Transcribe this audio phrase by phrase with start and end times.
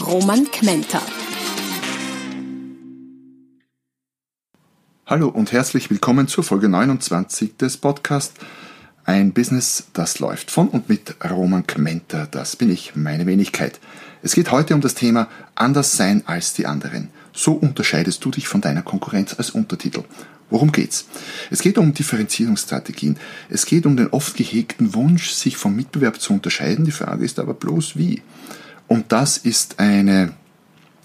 [0.00, 1.00] Roman Kmenter.
[5.06, 8.34] Hallo und herzlich willkommen zur Folge 29 des Podcasts
[9.04, 10.50] Ein Business, das läuft.
[10.50, 13.80] Von und mit Roman Kmenter, das bin ich, meine Wenigkeit.
[14.22, 17.08] Es geht heute um das Thema Anders sein als die anderen.
[17.32, 20.04] So unterscheidest du dich von deiner Konkurrenz als Untertitel.
[20.50, 21.06] Worum geht's?
[21.50, 23.16] Es geht um Differenzierungsstrategien.
[23.48, 26.84] Es geht um den oft gehegten Wunsch, sich vom Mitbewerb zu unterscheiden.
[26.84, 28.22] Die Frage ist aber bloß wie.
[28.88, 30.32] Und das ist eine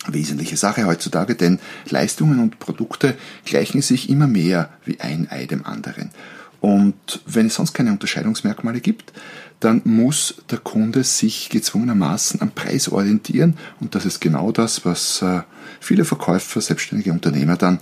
[0.08, 5.66] wesentliche Sache heutzutage, denn Leistungen und Produkte gleichen sich immer mehr wie ein Ei dem
[5.66, 6.12] anderen.
[6.60, 9.14] Und wenn es sonst keine Unterscheidungsmerkmale gibt,
[9.60, 15.22] dann muss der Kunde sich gezwungenermaßen am Preis orientieren und das ist genau das, was
[15.22, 15.42] äh,
[15.80, 17.80] viele Verkäufer, selbstständige Unternehmer dann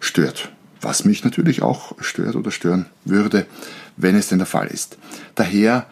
[0.00, 0.50] stört.
[0.80, 3.46] Was mich natürlich auch stört oder stören würde,
[3.96, 4.98] wenn es denn der Fall ist.
[5.34, 5.86] Daher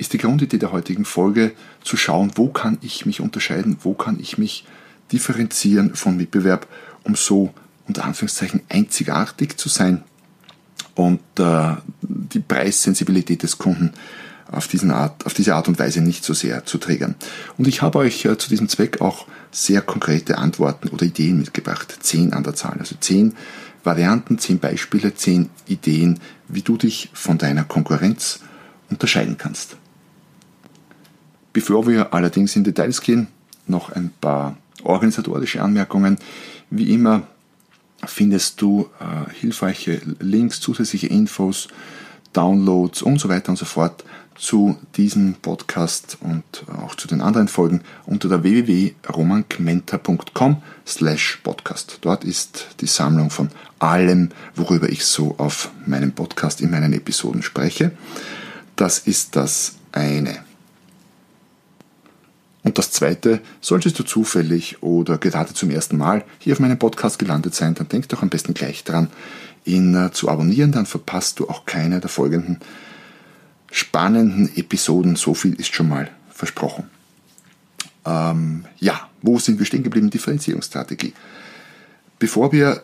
[0.00, 1.52] ist die Grundidee der heutigen Folge
[1.84, 4.64] zu schauen, wo kann ich mich unterscheiden, wo kann ich mich
[5.12, 6.66] differenzieren von Mitbewerb,
[7.04, 7.52] um so
[7.86, 10.02] unter Anführungszeichen einzigartig zu sein
[10.94, 13.92] und äh, die Preissensibilität des Kunden
[14.50, 17.14] auf, diesen Art, auf diese Art und Weise nicht so sehr zu triggern.
[17.58, 21.98] Und ich habe euch äh, zu diesem Zweck auch sehr konkrete Antworten oder Ideen mitgebracht.
[22.00, 22.76] Zehn an der Zahl.
[22.78, 23.34] Also zehn
[23.84, 28.40] Varianten, zehn Beispiele, zehn Ideen, wie du dich von deiner Konkurrenz
[28.88, 29.76] unterscheiden kannst.
[31.52, 33.28] Bevor wir allerdings in Details gehen,
[33.66, 36.18] noch ein paar organisatorische Anmerkungen.
[36.70, 37.22] Wie immer
[38.04, 41.68] findest du äh, hilfreiche Links, zusätzliche Infos,
[42.32, 44.04] Downloads und so weiter und so fort
[44.36, 46.44] zu diesem Podcast und
[46.82, 51.98] auch zu den anderen Folgen unter der www.romankmenta.com slash podcast.
[52.00, 57.42] Dort ist die Sammlung von allem, worüber ich so auf meinem Podcast in meinen Episoden
[57.42, 57.90] spreche.
[58.76, 60.49] Das ist das eine.
[62.62, 67.18] Und das Zweite, solltest du zufällig oder gerade zum ersten Mal hier auf meinem Podcast
[67.18, 69.08] gelandet sein, dann denk doch am besten gleich dran,
[69.64, 72.58] ihn äh, zu abonnieren, dann verpasst du auch keine der folgenden
[73.70, 75.16] spannenden Episoden.
[75.16, 76.90] So viel ist schon mal versprochen.
[78.04, 80.10] Ähm, ja, wo sind wir stehen geblieben?
[80.10, 81.12] Differenzierungsstrategie.
[82.18, 82.82] Bevor wir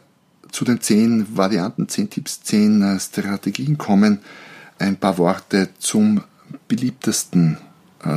[0.52, 4.20] zu den zehn Varianten, zehn Tipps, zehn äh, Strategien kommen,
[4.78, 6.22] ein paar Worte zum
[6.68, 7.58] beliebtesten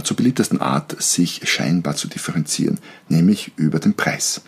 [0.03, 4.41] zur beliebtesten Art, sich scheinbar zu differenzieren, nämlich über den Preis.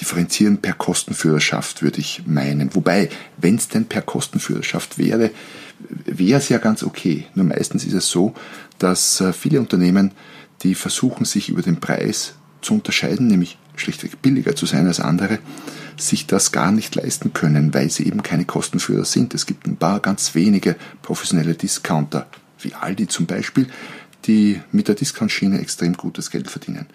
[0.00, 2.74] Differenzieren per Kostenführerschaft würde ich meinen.
[2.74, 5.30] Wobei, wenn es denn per Kostenführerschaft wäre,
[6.04, 7.26] wäre es ja ganz okay.
[7.34, 8.34] Nur meistens ist es so,
[8.78, 10.12] dass äh, viele Unternehmen,
[10.62, 15.38] die versuchen, sich über den Preis zu unterscheiden, nämlich schlichtweg billiger zu sein als andere,
[15.96, 19.34] sich das gar nicht leisten können, weil sie eben keine Kostenführer sind.
[19.34, 22.26] Es gibt ein paar ganz wenige professionelle Discounter,
[22.60, 23.66] wie Aldi zum Beispiel,
[24.26, 26.86] die mit der Discount-Schiene extrem gutes Geld verdienen.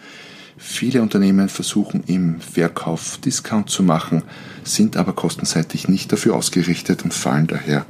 [0.57, 4.21] Viele Unternehmen versuchen im Verkauf Discount zu machen,
[4.63, 7.85] sind aber kostenseitig nicht dafür ausgerichtet und fallen daher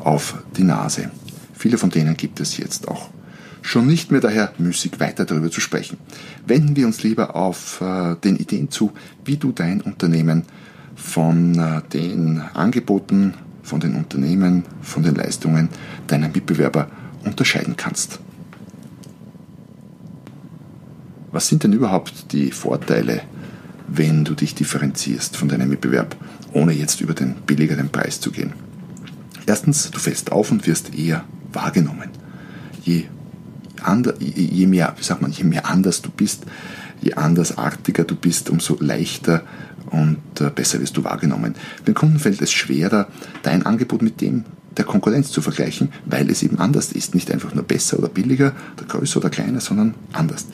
[0.00, 1.10] auf die Nase.
[1.54, 3.10] Viele von denen gibt es jetzt auch
[3.62, 5.96] schon nicht mehr, daher müßig weiter darüber zu sprechen.
[6.44, 8.90] Wenden wir uns lieber auf äh, den Ideen zu,
[9.24, 10.42] wie du dein Unternehmen
[10.96, 15.68] von äh, den Angeboten, von den Unternehmen, von den Leistungen
[16.08, 16.90] deiner Mitbewerber
[17.24, 18.18] unterscheiden kannst.
[21.32, 23.22] Was sind denn überhaupt die Vorteile,
[23.88, 26.14] wenn du dich differenzierst von deinem Mitbewerb,
[26.52, 28.52] ohne jetzt über den billigeren Preis zu gehen?
[29.46, 32.10] Erstens, du fällst auf und wirst eher wahrgenommen.
[32.84, 33.04] Je,
[33.82, 36.44] ander, je, mehr, wie sagt je mehr anders du bist,
[37.00, 39.42] je andersartiger du bist, umso leichter
[39.90, 41.54] und äh, besser wirst du wahrgenommen.
[41.86, 43.08] Den Kunden fällt es schwerer,
[43.42, 44.44] dein Angebot mit dem
[44.76, 47.14] der Konkurrenz zu vergleichen, weil es eben anders ist.
[47.14, 50.46] Nicht einfach nur besser oder billiger, oder größer oder kleiner, sondern anders.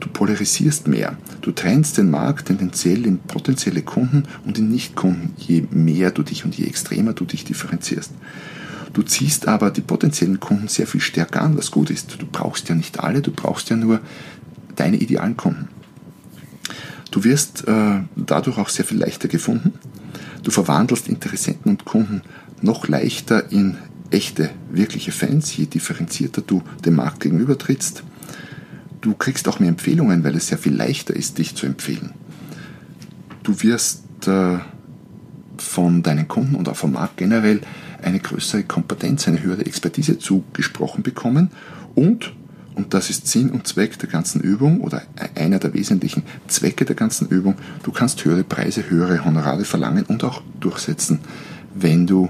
[0.00, 1.16] Du polarisierst mehr.
[1.40, 6.44] Du trennst den Markt tendenziell in potenzielle Kunden und in Nichtkunden, je mehr du dich
[6.44, 8.10] und je extremer du dich differenzierst.
[8.92, 12.16] Du ziehst aber die potenziellen Kunden sehr viel stärker an, was gut ist.
[12.18, 14.00] Du brauchst ja nicht alle, du brauchst ja nur
[14.74, 15.68] deine idealen Kunden.
[17.10, 19.74] Du wirst äh, dadurch auch sehr viel leichter gefunden.
[20.42, 22.22] Du verwandelst Interessenten und Kunden
[22.62, 23.78] noch leichter in
[24.10, 28.02] echte, wirkliche Fans, je differenzierter du dem Markt gegenüber trittst.
[29.06, 32.10] Du kriegst auch mehr Empfehlungen, weil es sehr viel leichter ist, dich zu empfehlen.
[33.44, 34.58] Du wirst äh,
[35.58, 37.60] von deinen Kunden und auch vom Markt generell
[38.02, 41.52] eine größere Kompetenz, eine höhere Expertise zugesprochen bekommen
[41.94, 42.32] und,
[42.74, 45.02] und das ist Sinn und Zweck der ganzen Übung oder
[45.36, 47.54] einer der wesentlichen Zwecke der ganzen Übung,
[47.84, 51.20] du kannst höhere Preise, höhere Honorare verlangen und auch durchsetzen,
[51.76, 52.28] wenn du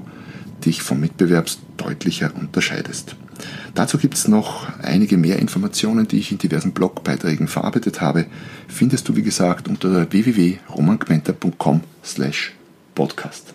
[0.67, 3.17] dich vom Mitbewerb deutlicher unterscheidest.
[3.75, 8.27] Dazu gibt es noch einige mehr Informationen, die ich in diversen Blogbeiträgen verarbeitet habe.
[8.69, 12.55] Findest du, wie gesagt, unter www.romangmenta.com slash
[12.94, 13.55] podcast.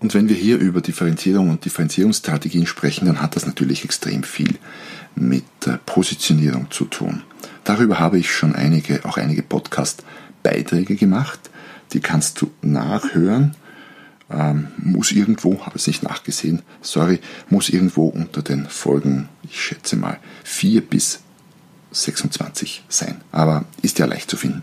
[0.00, 4.58] Und wenn wir hier über Differenzierung und Differenzierungsstrategien sprechen, dann hat das natürlich extrem viel
[5.14, 5.44] mit
[5.86, 7.22] Positionierung zu tun.
[7.62, 11.38] Darüber habe ich schon einige, auch einige Podcast-Beiträge gemacht.
[11.92, 13.54] Die kannst du nachhören.
[14.32, 19.96] Ähm, muss irgendwo, habe es nicht nachgesehen, sorry, muss irgendwo unter den Folgen, ich schätze
[19.96, 21.20] mal, 4 bis
[21.92, 23.20] 26 sein.
[23.30, 24.62] Aber ist ja leicht zu finden.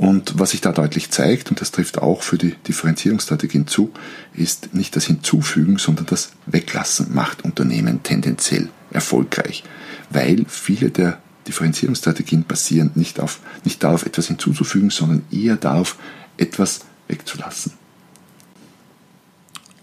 [0.00, 3.92] Und was sich da deutlich zeigt, und das trifft auch für die Differenzierungsstrategien zu,
[4.32, 9.62] ist nicht das Hinzufügen, sondern das Weglassen macht Unternehmen tendenziell erfolgreich,
[10.08, 15.98] weil viele der Differenzierungsstrategien basieren nicht, auf, nicht darauf, etwas hinzuzufügen, sondern eher darauf,
[16.38, 17.72] etwas wegzulassen.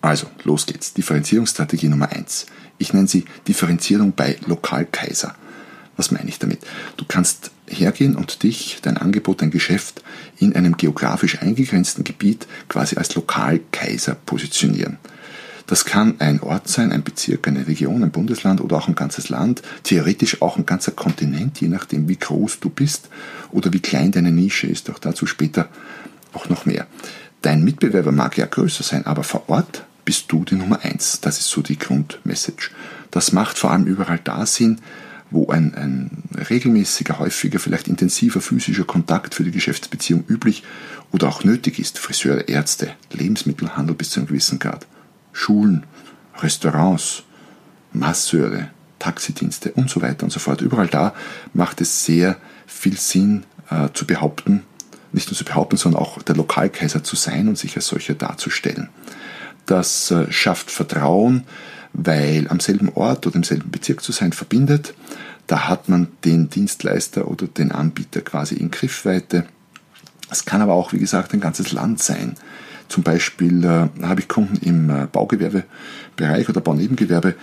[0.02, 0.94] Also, los geht's.
[0.94, 2.46] Differenzierungsstrategie Nummer eins.
[2.78, 5.36] Ich nenne sie Differenzierung bei Lokalkaiser.
[5.96, 6.60] Was meine ich damit?
[6.96, 10.04] Du kannst hergehen und dich, dein Angebot, dein Geschäft
[10.38, 14.98] in einem geografisch eingegrenzten Gebiet quasi als Lokalkaiser positionieren.
[15.66, 19.28] Das kann ein Ort sein, ein Bezirk, eine Region, ein Bundesland oder auch ein ganzes
[19.28, 23.10] Land, theoretisch auch ein ganzer Kontinent, je nachdem wie groß du bist
[23.52, 24.90] oder wie klein deine Nische ist.
[24.90, 25.68] Auch dazu später
[26.32, 26.88] auch noch mehr.
[27.48, 31.22] Dein Mitbewerber mag ja größer sein, aber vor Ort bist du die Nummer eins.
[31.22, 32.72] Das ist so die Grundmessage.
[33.10, 34.82] Das macht vor allem überall da Sinn,
[35.32, 40.64] wo ein, ein regelmäßiger, häufiger, vielleicht intensiver physischer Kontakt für die Geschäftsbeziehung üblich
[41.14, 42.00] oder auch nötig ist.
[42.00, 44.86] Friseure, Ärzte, Lebensmittelhandel bis zu einem gewissen Grad,
[45.32, 45.86] Schulen,
[46.40, 47.24] Restaurants,
[47.94, 50.60] Masseure, Taxidienste und so weiter und so fort.
[50.60, 51.16] Überall da
[51.54, 52.36] macht es sehr
[52.66, 54.64] viel Sinn äh, zu behaupten,
[55.12, 58.89] nicht nur zu behaupten, sondern auch der Lokalkaiser zu sein und sich als solcher darzustellen.
[59.65, 61.44] Das äh, schafft Vertrauen,
[61.94, 64.94] weil am selben Ort oder im selben Bezirk zu sein verbindet.
[65.48, 69.45] Da hat man den Dienstleister oder den Anbieter quasi in Griffweite.
[70.30, 72.36] Es kann aber auch, wie gesagt, ein ganzes Land sein.
[72.89, 77.36] Zum Beispiel äh, habe ich Kunden im äh, Baugewerbebereich oder Baunebengewerbe,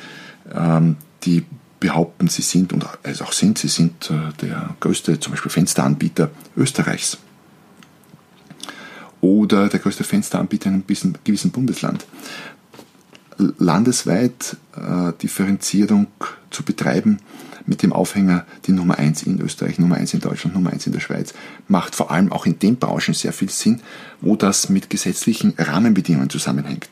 [0.55, 1.45] ähm, die
[1.81, 6.31] behaupten, sie sind und also auch sind, sie sind äh, der größte zum Beispiel Fensteranbieter
[6.57, 7.19] Österreichs
[9.25, 12.05] oder der größte Fensteranbieter in einem gewissen Bundesland
[13.39, 16.09] landesweit äh, Differenzierung
[16.51, 17.19] zu betreiben
[17.65, 20.93] mit dem Aufhänger die Nummer 1 in Österreich, Nummer 1 in Deutschland, Nummer 1 in
[20.93, 21.33] der Schweiz,
[21.67, 23.81] macht vor allem auch in den Branchen sehr viel Sinn,
[24.21, 26.89] wo das mit gesetzlichen Rahmenbedingungen zusammenhängt.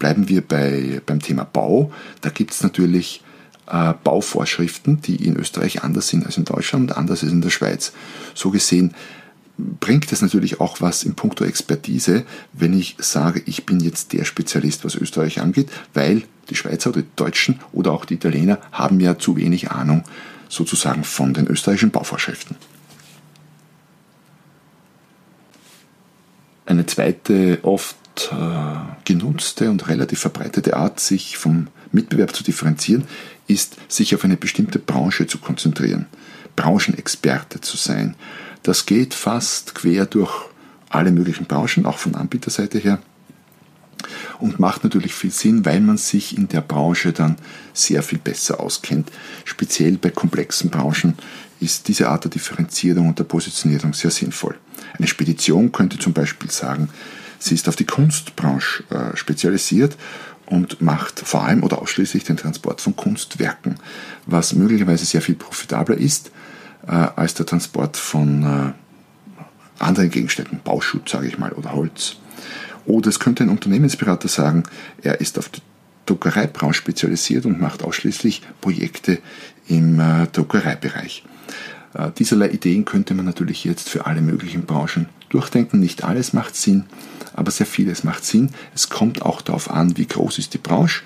[0.00, 1.92] Bleiben wir bei, beim Thema Bau.
[2.20, 3.22] Da gibt es natürlich
[3.68, 7.50] äh, Bauvorschriften, die in Österreich anders sind als in Deutschland und anders als in der
[7.50, 7.92] Schweiz.
[8.34, 8.92] So gesehen
[9.58, 14.24] bringt es natürlich auch was in puncto Expertise, wenn ich sage, ich bin jetzt der
[14.24, 19.00] Spezialist, was Österreich angeht, weil die Schweizer oder die Deutschen oder auch die Italiener haben
[19.00, 20.04] ja zu wenig Ahnung
[20.48, 22.56] sozusagen von den österreichischen Bauvorschriften.
[26.66, 27.96] Eine zweite oft
[28.32, 28.36] äh,
[29.04, 33.04] genutzte und relativ verbreitete Art, sich vom Mitbewerb zu differenzieren,
[33.46, 36.06] ist, sich auf eine bestimmte Branche zu konzentrieren,
[36.56, 38.16] Branchenexperte zu sein
[38.66, 40.32] das geht fast quer durch
[40.88, 42.98] alle möglichen Branchen, auch von Anbieterseite her.
[44.40, 47.36] Und macht natürlich viel Sinn, weil man sich in der Branche dann
[47.72, 49.10] sehr viel besser auskennt.
[49.44, 51.14] Speziell bei komplexen Branchen
[51.60, 54.56] ist diese Art der Differenzierung und der Positionierung sehr sinnvoll.
[54.98, 56.88] Eine Spedition könnte zum Beispiel sagen,
[57.38, 59.96] sie ist auf die Kunstbranche äh, spezialisiert
[60.46, 63.76] und macht vor allem oder ausschließlich den Transport von Kunstwerken,
[64.26, 66.32] was möglicherweise sehr viel profitabler ist,
[66.86, 72.16] äh, als der Transport von äh, anderen Gegenständen, Bauschutt, sage ich mal, oder Holz.
[72.86, 74.62] Oder es könnte ein Unternehmensberater sagen,
[75.02, 75.60] er ist auf die
[76.06, 79.18] Druckereibranche spezialisiert und macht ausschließlich Projekte
[79.68, 81.24] im äh, Druckereibereich.
[81.94, 85.80] Äh, dieserlei Ideen könnte man natürlich jetzt für alle möglichen Branchen durchdenken.
[85.80, 86.84] Nicht alles macht Sinn,
[87.34, 88.50] aber sehr vieles macht Sinn.
[88.74, 91.02] Es kommt auch darauf an, wie groß ist die Branche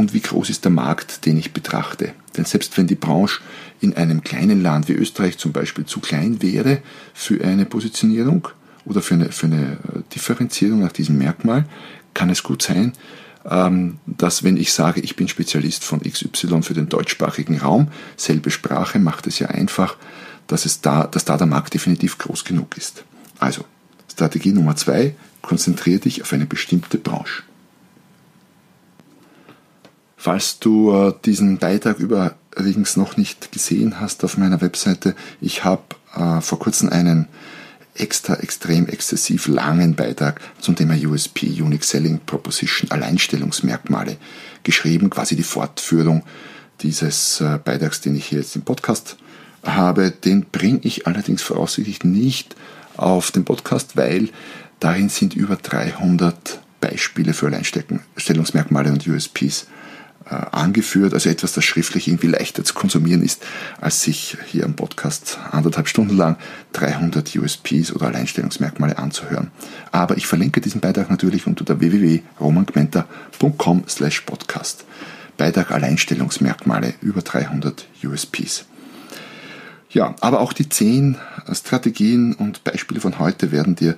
[0.00, 2.14] und wie groß ist der Markt, den ich betrachte.
[2.36, 3.40] Denn selbst wenn die Branche
[3.80, 6.80] in einem kleinen Land wie Österreich zum Beispiel zu klein wäre
[7.12, 8.48] für eine Positionierung
[8.86, 9.76] oder für eine, für eine
[10.14, 11.66] Differenzierung nach diesem Merkmal,
[12.14, 12.94] kann es gut sein,
[13.48, 18.50] ähm, dass wenn ich sage, ich bin Spezialist von XY für den deutschsprachigen Raum, selbe
[18.50, 19.96] Sprache macht es ja einfach,
[20.46, 23.04] dass, es da, dass da der Markt definitiv groß genug ist.
[23.38, 23.64] Also,
[24.10, 27.42] Strategie Nummer zwei, konzentriere dich auf eine bestimmte Branche.
[30.22, 35.82] Falls du äh, diesen Beitrag übrigens noch nicht gesehen hast auf meiner Webseite, ich habe
[36.14, 37.26] äh, vor kurzem einen
[37.94, 44.18] extra extrem exzessiv langen Beitrag zum Thema USP, Unique Selling Proposition, Alleinstellungsmerkmale
[44.62, 46.22] geschrieben, quasi die Fortführung
[46.82, 49.16] dieses äh, Beitrags, den ich hier jetzt im Podcast
[49.64, 50.10] habe.
[50.10, 52.56] Den bringe ich allerdings voraussichtlich nicht
[52.98, 54.28] auf den Podcast, weil
[54.80, 59.66] darin sind über 300 Beispiele für Alleinstellungsmerkmale und USPs
[60.30, 63.44] angeführt, also etwas, das schriftlich irgendwie leichter zu konsumieren ist,
[63.80, 66.36] als sich hier am Podcast anderthalb Stunden lang
[66.72, 69.50] 300 USPs oder Alleinstellungsmerkmale anzuhören.
[69.90, 74.84] Aber ich verlinke diesen Beitrag natürlich unter der www.romangmenta.com slash podcast.
[75.36, 78.66] Beitrag Alleinstellungsmerkmale über 300 USPs.
[79.90, 81.16] Ja, aber auch die zehn
[81.52, 83.96] Strategien und Beispiele von heute werden dir,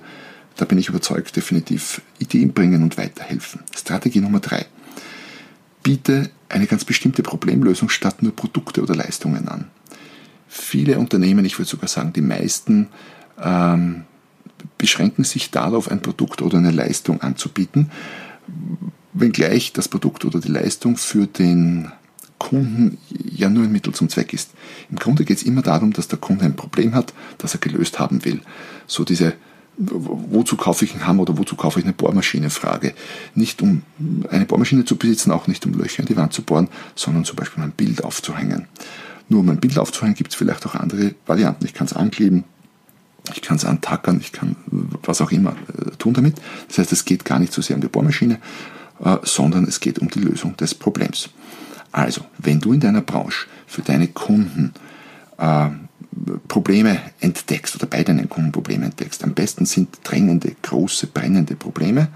[0.55, 3.61] da bin ich überzeugt, definitiv Ideen bringen und weiterhelfen.
[3.75, 4.65] Strategie Nummer drei
[5.83, 9.67] biete eine ganz bestimmte Problemlösung statt nur Produkte oder Leistungen an.
[10.47, 12.87] Viele Unternehmen, ich würde sogar sagen die meisten,
[13.41, 14.03] ähm,
[14.77, 17.91] beschränken sich darauf, ein Produkt oder eine Leistung anzubieten,
[19.13, 21.91] wenngleich das Produkt oder die Leistung für den
[22.37, 24.51] Kunden ja nur ein Mittel zum Zweck ist.
[24.89, 27.99] Im Grunde geht es immer darum, dass der Kunde ein Problem hat, das er gelöst
[27.99, 28.41] haben will.
[28.85, 29.33] So diese
[29.77, 32.93] wozu kaufe ich einen Hammer oder wozu kaufe ich eine Bohrmaschine Frage.
[33.33, 33.83] Nicht um
[34.29, 37.35] eine Bohrmaschine zu besitzen, auch nicht um Löcher in die Wand zu bohren, sondern zum
[37.35, 38.67] Beispiel ein Bild aufzuhängen.
[39.29, 41.65] Nur um ein Bild aufzuhängen, gibt es vielleicht auch andere Varianten.
[41.65, 42.43] Ich kann es ankleben,
[43.33, 44.55] ich kann es antackern, ich kann
[45.03, 46.35] was auch immer äh, tun damit.
[46.67, 48.39] Das heißt, es geht gar nicht so sehr um die Bohrmaschine,
[49.03, 51.29] äh, sondern es geht um die Lösung des Problems.
[51.91, 54.73] Also, wenn du in deiner Branche für deine Kunden
[55.37, 55.69] äh,
[56.47, 59.23] Probleme entdeckst oder bei deinen Kunden Probleme entdeckst.
[59.23, 62.09] Am besten sind drängende, große, brennende Probleme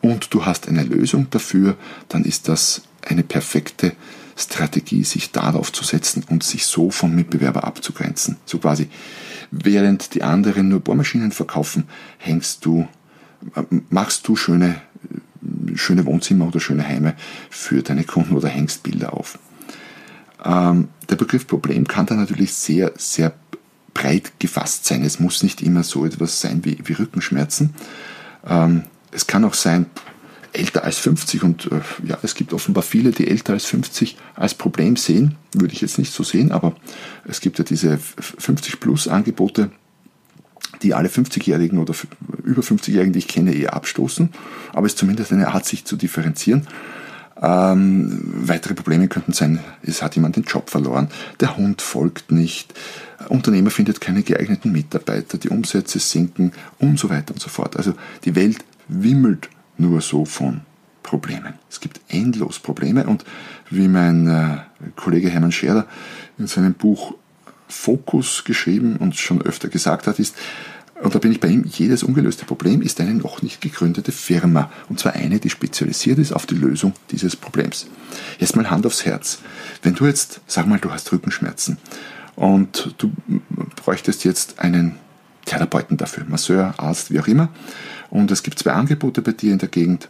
[0.00, 1.76] und du hast eine Lösung dafür,
[2.08, 3.92] dann ist das eine perfekte
[4.36, 8.36] Strategie, sich darauf zu setzen und sich so vom Mitbewerber abzugrenzen.
[8.44, 8.88] So quasi,
[9.50, 11.84] während die anderen nur Bohrmaschinen verkaufen,
[12.18, 12.86] hängst du,
[13.88, 14.82] machst du schöne,
[15.74, 17.14] schöne Wohnzimmer oder schöne Heime
[17.48, 19.38] für deine Kunden oder hängst Bilder auf.
[20.46, 23.34] Ähm, der Begriff Problem kann da natürlich sehr, sehr
[23.92, 25.02] breit gefasst sein.
[25.02, 27.74] Es muss nicht immer so etwas sein wie, wie Rückenschmerzen.
[28.46, 29.86] Ähm, es kann auch sein,
[30.52, 34.54] älter als 50 und äh, ja, es gibt offenbar viele, die älter als 50 als
[34.54, 35.36] Problem sehen.
[35.52, 36.74] Würde ich jetzt nicht so sehen, aber
[37.26, 39.70] es gibt ja diese 50 plus Angebote,
[40.82, 41.94] die alle 50-Jährigen oder
[42.44, 44.30] über 50-Jährigen, die ich kenne, eher abstoßen.
[44.72, 46.66] Aber es ist zumindest eine Art, sich zu differenzieren.
[47.40, 51.08] Ähm, weitere Probleme könnten sein, es hat jemand den Job verloren,
[51.40, 52.72] der Hund folgt nicht,
[53.28, 57.76] Unternehmer findet keine geeigneten Mitarbeiter, die Umsätze sinken und so weiter und so fort.
[57.76, 60.62] Also die Welt wimmelt nur so von
[61.02, 61.54] Problemen.
[61.70, 63.24] Es gibt endlos Probleme und
[63.70, 64.58] wie mein äh,
[64.96, 65.86] Kollege Hermann Scherer
[66.38, 67.14] in seinem Buch
[67.68, 70.36] Fokus geschrieben und schon öfter gesagt hat, ist,
[71.02, 74.70] und da bin ich bei ihm, jedes ungelöste Problem ist eine noch nicht gegründete Firma.
[74.88, 77.86] Und zwar eine, die spezialisiert ist auf die Lösung dieses Problems.
[78.38, 79.40] Jetzt mal Hand aufs Herz.
[79.82, 81.76] Wenn du jetzt, sag mal, du hast Rückenschmerzen
[82.34, 83.12] und du
[83.76, 84.96] bräuchtest jetzt einen
[85.44, 87.50] Therapeuten dafür, Masseur, Arzt, wie auch immer.
[88.08, 90.08] Und es gibt zwei Angebote bei dir in der Gegend.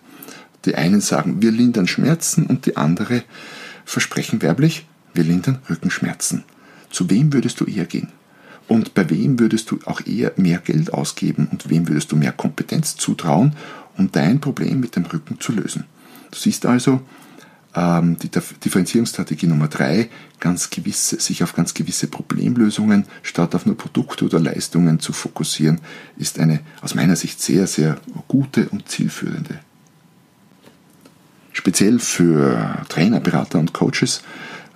[0.67, 3.25] Die einen sagen, wir lindern Schmerzen und die andere
[3.85, 6.45] versprechen werblich, wir lindern Rückenschmerzen.
[6.91, 8.13] Zu wem würdest du eher gehen?
[8.69, 12.33] Und bei wem würdest du auch eher mehr Geld ausgeben und wem würdest du mehr
[12.33, 13.55] Kompetenz zutrauen,
[13.97, 15.85] um dein Problem mit dem Rücken zu lösen?
[16.33, 17.01] Du siehst also,
[17.77, 20.09] ähm, die Differenzierungsstrategie Nummer drei,
[20.41, 25.81] ganz gewisse, sich auf ganz gewisse Problemlösungen statt auf nur Produkte oder Leistungen zu fokussieren,
[26.17, 29.61] ist eine aus meiner Sicht sehr, sehr gute und zielführende.
[31.53, 34.23] Speziell für Trainer, Berater und Coaches,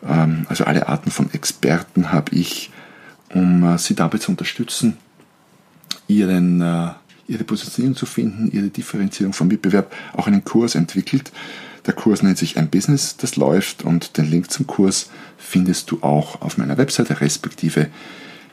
[0.07, 2.71] ähm, also alle Arten von Experten, habe ich
[3.35, 4.97] um äh, sie dabei zu unterstützen,
[6.09, 6.91] ihren, äh,
[7.29, 11.33] ihre Positionierung zu finden, ihre Differenzierung vom Wettbewerb, auch einen Kurs entwickelt.
[11.87, 16.03] Der Kurs nennt sich Ein Business, das läuft und den Link zum Kurs findest du
[16.03, 17.89] auch auf meiner Webseite, respektive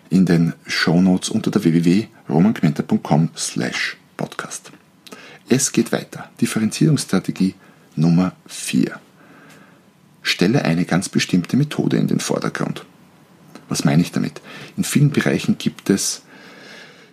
[0.10, 4.72] in den Shownotes unter der www.romanquenter.com slash podcast.
[5.50, 6.30] Es geht weiter.
[6.40, 7.56] Differenzierungsstrategie
[7.96, 9.00] Nummer 4.
[10.22, 12.86] Stelle eine ganz bestimmte Methode in den Vordergrund.
[13.70, 14.42] Was meine ich damit?
[14.78, 16.24] In vielen Bereichen gibt es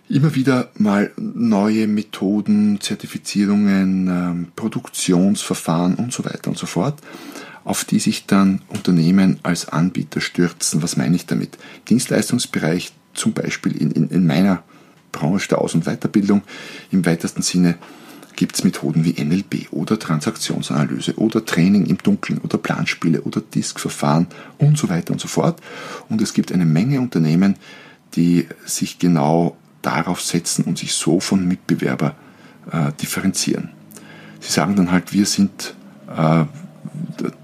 [0.09, 6.99] immer wieder mal neue Methoden, Zertifizierungen, ähm, Produktionsverfahren und so weiter und so fort,
[7.63, 10.83] auf die sich dann Unternehmen als Anbieter stürzen.
[10.83, 11.57] Was meine ich damit?
[11.89, 14.63] Dienstleistungsbereich, zum Beispiel in, in, in meiner
[15.11, 16.43] Branche der Aus- und Weiterbildung
[16.91, 17.75] im weitesten Sinne
[18.35, 24.27] gibt es Methoden wie NLP oder Transaktionsanalyse oder Training im Dunkeln oder Planspiele oder Diskverfahren
[24.57, 25.61] und so weiter und so fort.
[26.09, 27.55] Und es gibt eine Menge Unternehmen,
[28.15, 32.15] die sich genau darauf setzen und sich so von Mitbewerber
[32.71, 33.69] äh, differenzieren.
[34.39, 35.75] Sie sagen dann halt, wir sind
[36.15, 36.45] äh,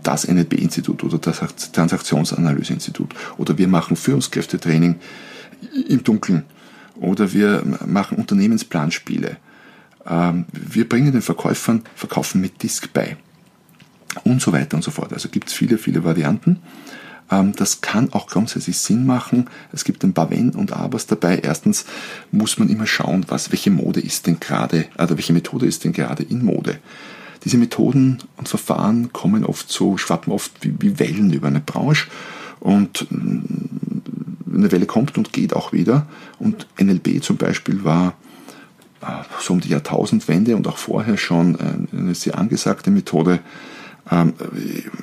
[0.03, 5.00] das NLP-Institut oder das Transaktionsanalyseinstitut oder wir machen Führungskräftetraining
[5.88, 6.43] im Dunkeln
[6.95, 9.38] oder wir machen Unternehmensplanspiele.
[10.05, 13.17] Ähm, wir bringen den Verkäufern Verkaufen mit Disk bei
[14.24, 15.13] und so weiter und so fort.
[15.13, 16.60] Also gibt es viele, viele Varianten.
[17.31, 19.50] Ähm, das kann auch grundsätzlich Sinn machen.
[19.72, 21.39] Es gibt ein paar Wenn und Abers dabei.
[21.39, 21.86] Erstens
[22.31, 25.93] muss man immer schauen, was, welche Mode ist denn gerade, oder welche Methode ist denn
[25.93, 26.79] gerade in Mode.
[27.43, 32.08] Diese Methoden und Verfahren kommen oft so, schwappen oft wie, wie Wellen über eine Branche
[32.60, 36.05] und mm, eine Welle kommt und geht auch wieder.
[36.38, 38.13] Und NLP zum Beispiel war
[39.39, 41.58] so um die Jahrtausendwende und auch vorher schon
[41.91, 43.39] eine sehr angesagte Methode,
[44.10, 44.34] ähm,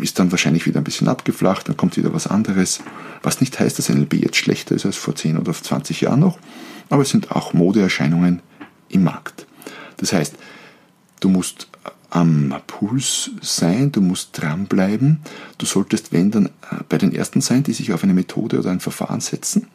[0.01, 2.81] ist dann wahrscheinlich wieder ein bisschen abgeflacht, dann kommt wieder was anderes.
[3.23, 6.39] Was nicht heißt, dass NLP jetzt schlechter ist als vor 10 oder 20 Jahren noch,
[6.91, 8.43] aber es sind auch Modeerscheinungen
[8.89, 9.47] im Markt.
[9.99, 10.35] Das heißt,
[11.21, 11.69] du musst
[12.11, 15.21] am Puls sein, du musst dranbleiben,
[15.59, 16.51] du solltest, wenn dann, äh,
[16.89, 19.67] bei den Ersten sein, die sich auf eine Methode oder ein Verfahren setzen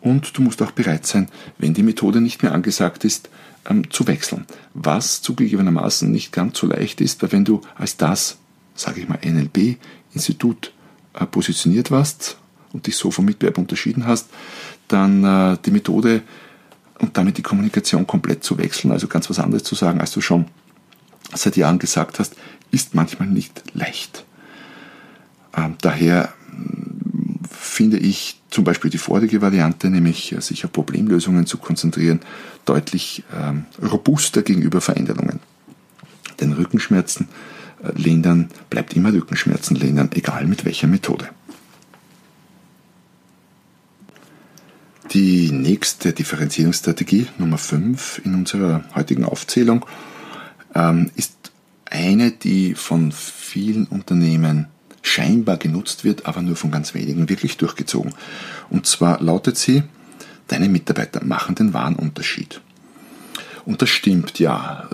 [0.00, 3.30] und du musst auch bereit sein, wenn die Methode nicht mehr angesagt ist,
[3.68, 4.46] ähm, zu wechseln.
[4.74, 8.38] Was zugegebenermaßen nicht ganz so leicht ist, weil wenn du als das,
[8.74, 10.72] sage ich mal, NLP-Institut
[11.14, 12.38] äh, positioniert warst
[12.72, 14.28] und dich so vom Mitbewerb unterschieden hast,
[14.88, 16.22] dann äh, die Methode
[16.98, 20.20] und damit die Kommunikation komplett zu wechseln, also ganz was anderes zu sagen, als du
[20.20, 20.46] schon
[21.34, 22.34] seit Jahren gesagt hast,
[22.70, 24.24] ist manchmal nicht leicht.
[25.56, 26.32] Ähm, daher
[27.70, 32.20] finde ich zum Beispiel die vorige Variante, nämlich äh, sich auf Problemlösungen zu konzentrieren,
[32.64, 35.38] deutlich ähm, robuster gegenüber Veränderungen.
[36.40, 37.28] Denn Rückenschmerzen
[37.82, 41.28] äh, lindern, bleibt immer Rückenschmerzen lindern, egal mit welcher Methode.
[45.12, 49.86] Die nächste Differenzierungsstrategie, Nummer 5 in unserer heutigen Aufzählung,
[50.74, 51.52] ähm, ist
[51.84, 54.66] eine, die von vielen Unternehmen
[55.02, 58.14] scheinbar genutzt wird, aber nur von ganz wenigen wirklich durchgezogen.
[58.68, 59.82] Und zwar lautet sie,
[60.48, 62.60] deine Mitarbeiter machen den wahren Unterschied.
[63.64, 64.88] Und das stimmt, ja.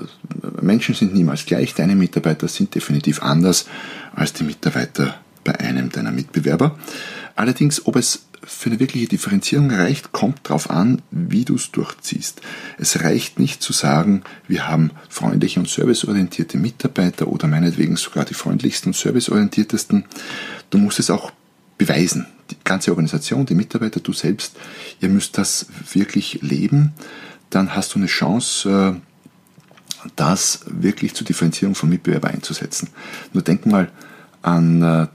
[0.61, 1.75] Menschen sind niemals gleich.
[1.75, 3.67] Deine Mitarbeiter sind definitiv anders
[4.15, 6.77] als die Mitarbeiter bei einem deiner Mitbewerber.
[7.37, 12.41] Allerdings, ob es für eine wirkliche Differenzierung reicht, kommt darauf an, wie du es durchziehst.
[12.79, 18.35] Es reicht nicht zu sagen, wir haben freundliche und serviceorientierte Mitarbeiter oder meinetwegen sogar die
[18.35, 20.05] freundlichsten und serviceorientiertesten.
[20.71, 21.33] Du musst es auch
[21.79, 22.27] beweisen.
[22.51, 24.57] Die ganze Organisation, die Mitarbeiter, du selbst,
[25.01, 26.95] ihr müsst das wirklich leben.
[27.51, 29.01] Dann hast du eine Chance, äh,
[30.15, 32.89] das wirklich zur Differenzierung von Mitbewerbern einzusetzen.
[33.33, 33.91] Nur denk mal,
[34.47, 35.07] an äh,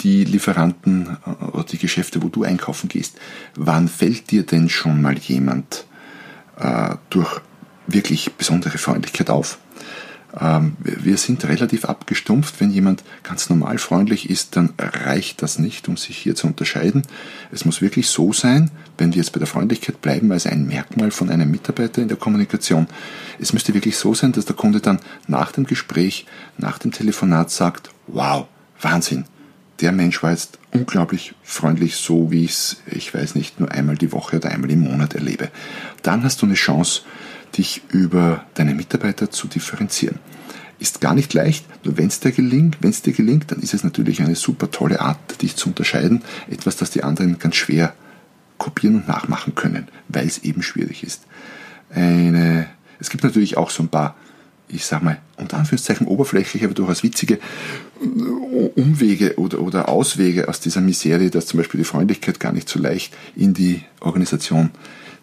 [0.00, 3.18] die Lieferanten äh, oder die Geschäfte, wo du einkaufen gehst.
[3.54, 5.84] Wann fällt dir denn schon mal jemand
[6.58, 7.40] äh, durch
[7.86, 9.58] wirklich besondere Freundlichkeit auf?
[10.40, 12.60] Ähm, wir sind relativ abgestumpft.
[12.60, 17.02] Wenn jemand ganz normal freundlich ist, dann reicht das nicht, um sich hier zu unterscheiden.
[17.52, 21.10] Es muss wirklich so sein, wenn wir jetzt bei der Freundlichkeit bleiben, als ein Merkmal
[21.10, 22.86] von einem Mitarbeiter in der Kommunikation.
[23.38, 26.24] Es müsste wirklich so sein, dass der Kunde dann nach dem Gespräch,
[26.56, 28.46] nach dem Telefonat sagt, wow,
[28.80, 29.24] Wahnsinn.
[29.80, 33.96] Der Mensch war jetzt unglaublich freundlich, so wie ich es, ich weiß nicht, nur einmal
[33.96, 35.50] die Woche oder einmal im Monat erlebe.
[36.02, 37.02] Dann hast du eine Chance,
[37.56, 40.18] dich über deine Mitarbeiter zu differenzieren.
[40.80, 43.74] Ist gar nicht leicht, nur wenn es dir gelingt, wenn es dir gelingt, dann ist
[43.74, 46.22] es natürlich eine super tolle Art, dich zu unterscheiden.
[46.48, 47.94] Etwas, das die anderen ganz schwer
[48.58, 51.22] kopieren und nachmachen können, weil es eben schwierig ist.
[51.90, 52.66] Eine,
[53.00, 54.16] es gibt natürlich auch so ein paar
[54.68, 57.38] ich sag mal, unter Anführungszeichen oberflächliche, aber durchaus witzige
[58.74, 62.78] Umwege oder, oder Auswege aus dieser Miserie, dass zum Beispiel die Freundlichkeit gar nicht so
[62.78, 64.70] leicht in die Organisation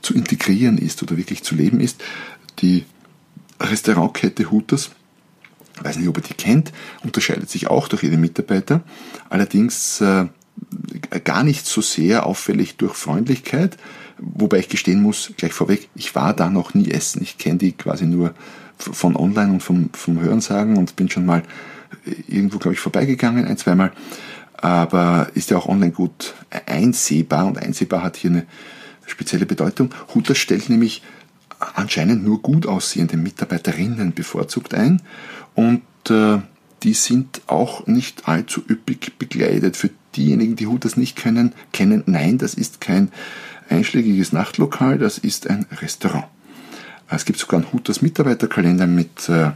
[0.01, 2.03] zu integrieren ist oder wirklich zu leben ist.
[2.59, 2.85] Die
[3.59, 4.91] Restaurantkette Hooters,
[5.81, 6.71] weiß nicht, ob ihr die kennt,
[7.03, 8.81] unterscheidet sich auch durch ihre Mitarbeiter,
[9.29, 10.25] allerdings äh,
[11.23, 13.77] gar nicht so sehr auffällig durch Freundlichkeit,
[14.17, 17.21] wobei ich gestehen muss, gleich vorweg, ich war da noch nie essen.
[17.21, 18.33] Ich kenne die quasi nur
[18.77, 21.43] von online und vom, vom Hörensagen und bin schon mal
[22.27, 23.91] irgendwo, glaube ich, vorbeigegangen, ein, zweimal.
[24.53, 26.33] Aber ist ja auch online gut
[26.65, 28.45] einsehbar und einsehbar hat hier eine
[29.05, 29.93] spezielle Bedeutung.
[30.13, 31.03] Hutter stellt nämlich
[31.59, 35.01] anscheinend nur gut aussehende Mitarbeiterinnen bevorzugt ein
[35.53, 36.39] und äh,
[36.83, 39.77] die sind auch nicht allzu üppig begleitet.
[39.77, 43.11] Für diejenigen, die Hooters nicht kennen, kennen, nein, das ist kein
[43.69, 46.25] einschlägiges Nachtlokal, das ist ein Restaurant.
[47.07, 49.51] Es gibt sogar einen Hooters Mitarbeiterkalender mit, äh,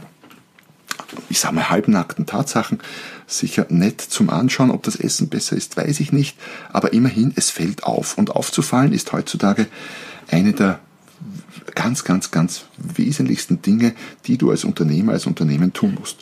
[1.28, 2.80] ich sage mal, halbnackten Tatsachen.
[3.26, 4.70] Sicher nett zum Anschauen.
[4.70, 6.38] Ob das Essen besser ist, weiß ich nicht.
[6.72, 8.18] Aber immerhin, es fällt auf.
[8.18, 9.66] Und aufzufallen ist heutzutage
[10.30, 10.78] eine der
[11.74, 13.94] ganz, ganz, ganz wesentlichsten Dinge,
[14.26, 16.18] die du als Unternehmer, als Unternehmen tun musst.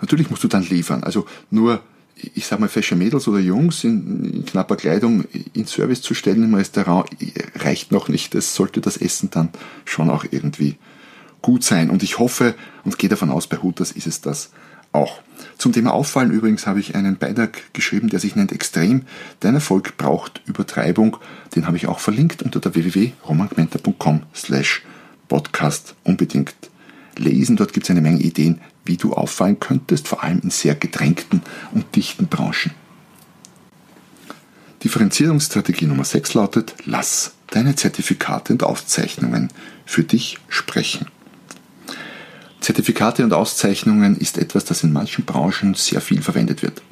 [0.00, 1.04] Natürlich musst du dann liefern.
[1.04, 1.80] Also nur,
[2.16, 6.44] ich sag mal, fesche Mädels oder Jungs in, in knapper Kleidung in Service zu stellen
[6.44, 7.08] im Restaurant
[7.56, 8.34] reicht noch nicht.
[8.34, 9.50] Es sollte das Essen dann
[9.84, 10.76] schon auch irgendwie
[11.42, 11.90] gut sein.
[11.90, 14.50] Und ich hoffe und gehe davon aus, bei Hooters ist es das
[14.92, 15.20] auch.
[15.58, 19.02] Zum Thema Auffallen übrigens habe ich einen Beitrag geschrieben, der sich nennt Extrem.
[19.40, 21.18] Dein Erfolg braucht Übertreibung.
[21.54, 24.82] Den habe ich auch verlinkt unter der www.romangmenta.com slash
[25.28, 25.94] podcast.
[26.04, 26.54] Unbedingt
[27.16, 27.56] lesen.
[27.56, 31.42] Dort gibt es eine Menge Ideen, wie du auffallen könntest, vor allem in sehr gedrängten
[31.72, 32.72] und dichten Branchen.
[34.82, 39.48] Differenzierungsstrategie Nummer 6 lautet, lass deine Zertifikate und Auszeichnungen
[39.86, 41.06] für dich sprechen.
[42.60, 46.82] Zertifikate und Auszeichnungen ist etwas, das in manchen Branchen sehr viel verwendet wird.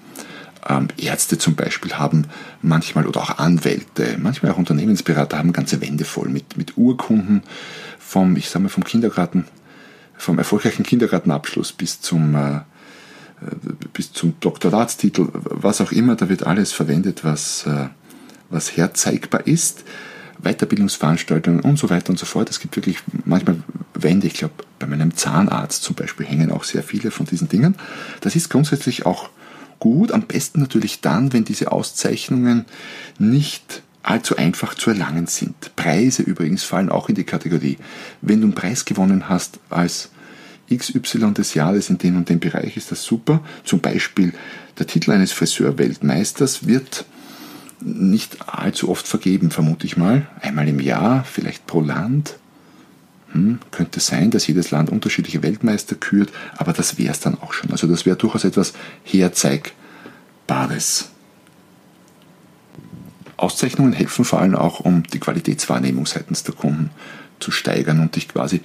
[0.69, 2.27] Ähm, Ärzte zum Beispiel haben
[2.63, 7.43] manchmal oder auch Anwälte, manchmal auch Unternehmensberater haben ganze Wände voll mit, mit Urkunden
[7.99, 9.47] vom, ich sage mal, vom Kindergarten,
[10.23, 12.61] vom erfolgreichen Kindergartenabschluss bis zum, äh,
[13.93, 17.89] bis zum Doktoratstitel, was auch immer, da wird alles verwendet, was, äh,
[18.49, 19.85] was herzeigbar ist.
[20.39, 22.51] Weiterbildungsveranstaltungen und so weiter und so fort.
[22.51, 23.57] Es gibt wirklich manchmal
[23.95, 27.77] Wände, ich glaube, bei meinem Zahnarzt zum Beispiel hängen auch sehr viele von diesen Dingen.
[28.21, 29.29] Das ist grundsätzlich auch
[29.79, 32.65] gut, am besten natürlich dann, wenn diese Auszeichnungen
[33.19, 35.75] nicht allzu einfach zu erlangen sind.
[35.77, 37.79] Preise übrigens fallen auch in die Kategorie.
[38.21, 40.11] Wenn du einen Preis gewonnen hast als
[40.75, 43.41] XY des Jahres in dem und dem Bereich, ist das super.
[43.65, 44.33] Zum Beispiel
[44.79, 47.05] der Titel eines Friseurweltmeisters wird
[47.81, 50.27] nicht allzu oft vergeben, vermute ich mal.
[50.41, 52.37] Einmal im Jahr, vielleicht pro Land.
[53.33, 57.53] Hm, könnte sein, dass jedes Land unterschiedliche Weltmeister kürt, aber das wäre es dann auch
[57.53, 57.71] schon.
[57.71, 58.73] Also das wäre durchaus etwas
[59.05, 61.12] Herzeigbares.
[63.43, 66.91] Auszeichnungen helfen vor allem auch, um die Qualitätswahrnehmung seitens der Kunden
[67.41, 68.61] zu steigern und dich quasi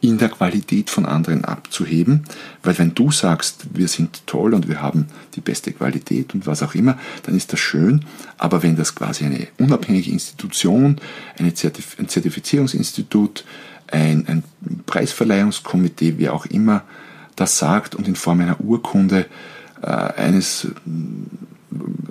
[0.00, 2.24] in der Qualität von anderen abzuheben.
[2.62, 6.62] Weil wenn du sagst, wir sind toll und wir haben die beste Qualität und was
[6.62, 8.04] auch immer, dann ist das schön.
[8.36, 11.00] Aber wenn das quasi eine unabhängige Institution,
[11.38, 13.44] ein Zertifizierungsinstitut,
[13.86, 14.44] ein, ein
[14.86, 16.82] Preisverleihungskomitee, wie auch immer,
[17.36, 19.26] das sagt und in Form einer Urkunde
[19.82, 20.68] äh, eines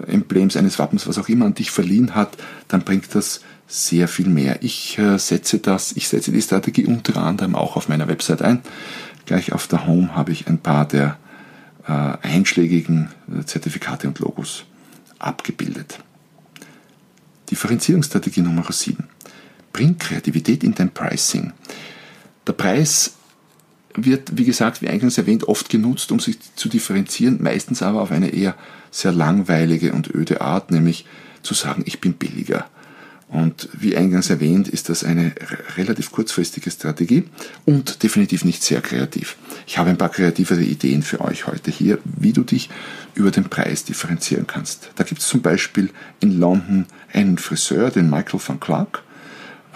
[0.08, 4.28] Emblems, eines Wappens, was auch immer an dich verliehen hat, dann bringt das sehr viel
[4.28, 4.62] mehr.
[4.64, 8.62] Ich äh, setze das, ich setze die Strategie unter anderem auch auf meiner Website ein.
[9.26, 11.18] Gleich auf der Home habe ich ein paar der
[11.88, 14.66] äh, einschlägigen äh, Zertifikate und Logos
[15.20, 16.00] abgebildet.
[17.50, 19.08] Differenzierungsstrategie Nummer 7.
[19.72, 21.54] Bring Kreativität in dein Pricing.
[22.48, 23.14] Der Preis
[23.94, 28.12] wird, wie gesagt, wie eingangs erwähnt, oft genutzt, um sich zu differenzieren, meistens aber auf
[28.12, 28.56] eine eher
[28.92, 31.06] sehr langweilige und öde Art, nämlich
[31.42, 32.66] zu sagen, ich bin billiger.
[33.32, 35.34] Und wie eingangs erwähnt, ist das eine
[35.78, 37.24] relativ kurzfristige Strategie
[37.64, 39.38] und definitiv nicht sehr kreativ.
[39.66, 42.70] Ich habe ein paar kreativere Ideen für euch heute hier, wie du dich
[43.16, 44.92] über den Preis differenzieren kannst.
[44.98, 49.02] Da gibt es zum Beispiel in London einen Friseur, den Michael van Clark.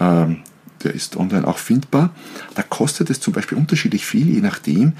[0.00, 0.42] Ähm,
[0.84, 2.14] der ist online auch findbar.
[2.54, 4.92] Da kostet es zum Beispiel unterschiedlich viel, je nachdem,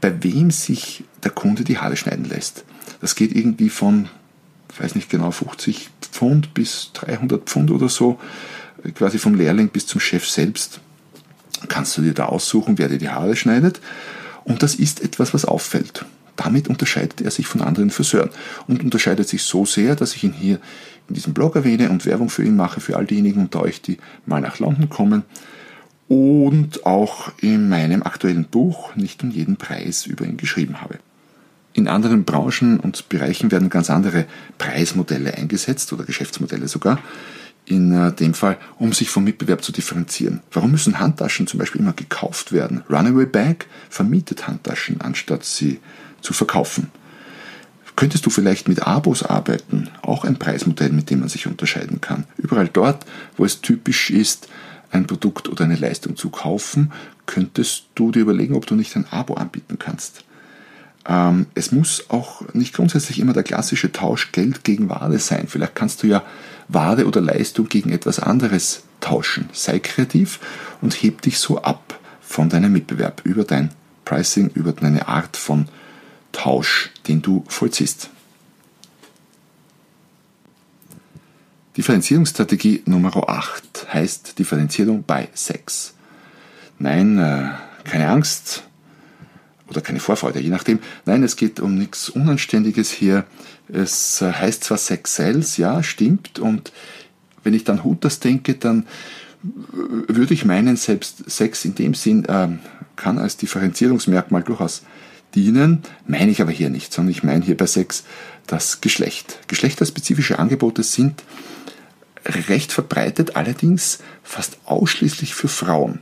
[0.00, 2.64] bei wem sich der Kunde die Haare schneiden lässt.
[3.00, 4.08] Das geht irgendwie von,
[4.78, 8.18] weiß nicht genau, 50 Pfund bis 300 Pfund oder so,
[8.94, 10.80] quasi vom Lehrling bis zum Chef selbst.
[11.68, 13.80] Kannst du dir da aussuchen, wer dir die Haare schneidet.
[14.44, 16.04] Und das ist etwas, was auffällt.
[16.36, 18.30] Damit unterscheidet er sich von anderen Friseuren
[18.66, 20.58] und unterscheidet sich so sehr, dass ich ihn hier
[21.08, 23.98] in diesem Blog erwähne und Werbung für ihn mache, für all diejenigen unter euch, die
[24.24, 25.24] mal nach London kommen.
[26.10, 30.98] Und auch in meinem aktuellen Buch nicht um jeden Preis über ihn geschrieben habe.
[31.72, 34.26] In anderen Branchen und Bereichen werden ganz andere
[34.58, 36.98] Preismodelle eingesetzt oder Geschäftsmodelle sogar.
[37.64, 40.40] In äh, dem Fall, um sich vom Mitbewerb zu differenzieren.
[40.50, 42.82] Warum müssen Handtaschen zum Beispiel immer gekauft werden?
[42.90, 45.78] Runaway Bag vermietet Handtaschen, anstatt sie
[46.22, 46.88] zu verkaufen.
[47.94, 49.90] Könntest du vielleicht mit Abos arbeiten?
[50.02, 52.24] Auch ein Preismodell, mit dem man sich unterscheiden kann.
[52.36, 54.48] Überall dort, wo es typisch ist,
[54.90, 56.92] ein Produkt oder eine Leistung zu kaufen,
[57.26, 60.24] könntest du dir überlegen, ob du nicht ein Abo anbieten kannst.
[61.06, 65.46] Ähm, es muss auch nicht grundsätzlich immer der klassische Tausch Geld gegen Ware sein.
[65.48, 66.22] Vielleicht kannst du ja
[66.68, 69.48] Ware oder Leistung gegen etwas anderes tauschen.
[69.52, 70.40] Sei kreativ
[70.80, 73.70] und heb dich so ab von deinem Mitbewerb über dein
[74.04, 75.68] Pricing, über deine Art von
[76.32, 78.10] Tausch, den du vollziehst.
[81.76, 85.94] Differenzierungsstrategie Nummer 8 heißt Differenzierung bei Sex.
[86.78, 87.50] Nein, äh,
[87.84, 88.64] keine Angst
[89.68, 90.80] oder keine Vorfreude, je nachdem.
[91.06, 93.24] Nein, es geht um nichts Unanständiges hier.
[93.68, 96.40] Es äh, heißt zwar Sex Sales, ja, stimmt.
[96.40, 96.72] Und
[97.44, 98.86] wenn ich dann Hooters denke, dann
[99.44, 102.48] äh, würde ich meinen, selbst Sex in dem Sinn äh,
[102.96, 104.82] kann als Differenzierungsmerkmal durchaus
[105.34, 108.04] dienen, meine ich aber hier nicht, sondern ich meine hier bei Sex
[108.46, 109.38] das Geschlecht.
[109.48, 111.22] Geschlechterspezifische Angebote sind
[112.48, 116.00] recht verbreitet, allerdings fast ausschließlich für Frauen.